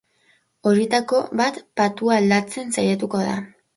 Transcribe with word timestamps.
Horietako 0.69 1.19
bat 1.41 1.59
patua 1.81 2.17
aldatzen 2.23 2.75
saiatuko 2.79 3.23
da. 3.29 3.37